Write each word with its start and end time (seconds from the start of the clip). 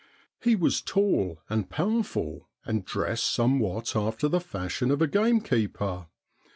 He 0.39 0.55
was 0.55 0.81
tall 0.81 1.41
and 1.47 1.69
powerful, 1.69 2.49
and 2.65 2.83
dressed 2.83 3.31
somewhat 3.31 3.95
after 3.95 4.27
the 4.27 4.39
fashion 4.41 4.89
of 4.89 4.99
a 4.99 5.05
gamekeeper. 5.07 6.07